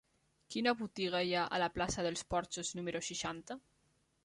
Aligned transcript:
Quina 0.53 0.71
botiga 0.79 1.21
hi 1.27 1.35
ha 1.35 1.43
a 1.45 1.59
la 1.65 1.67
plaça 1.77 2.07
dels 2.09 2.25
Porxos 2.35 2.75
número 2.81 3.05
seixanta? 3.13 3.61